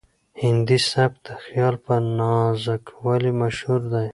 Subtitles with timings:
[0.41, 4.07] هندي سبک د خیال په نازکوالي مشهور دی.